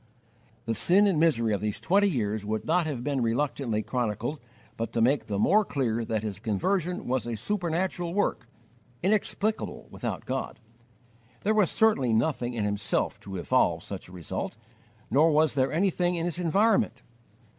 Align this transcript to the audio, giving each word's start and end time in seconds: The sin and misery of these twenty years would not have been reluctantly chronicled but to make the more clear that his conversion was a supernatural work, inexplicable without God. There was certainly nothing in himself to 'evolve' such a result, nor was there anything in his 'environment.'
The 0.65 0.73
sin 0.73 1.05
and 1.05 1.19
misery 1.19 1.53
of 1.53 1.61
these 1.61 1.79
twenty 1.79 2.09
years 2.09 2.43
would 2.43 2.65
not 2.65 2.87
have 2.87 3.03
been 3.03 3.21
reluctantly 3.21 3.83
chronicled 3.83 4.39
but 4.75 4.91
to 4.93 4.99
make 4.99 5.27
the 5.27 5.37
more 5.37 5.63
clear 5.63 6.03
that 6.03 6.23
his 6.23 6.39
conversion 6.39 7.07
was 7.07 7.27
a 7.27 7.35
supernatural 7.35 8.15
work, 8.15 8.47
inexplicable 9.03 9.87
without 9.91 10.25
God. 10.25 10.59
There 11.41 11.53
was 11.53 11.69
certainly 11.69 12.13
nothing 12.13 12.53
in 12.55 12.65
himself 12.65 13.19
to 13.19 13.35
'evolve' 13.35 13.83
such 13.83 14.09
a 14.09 14.11
result, 14.11 14.57
nor 15.11 15.29
was 15.29 15.53
there 15.53 15.71
anything 15.71 16.15
in 16.15 16.25
his 16.25 16.39
'environment.' 16.39 17.03